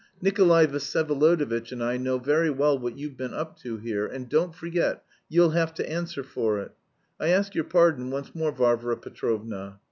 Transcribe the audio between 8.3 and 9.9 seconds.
more, Varvara Petrovna.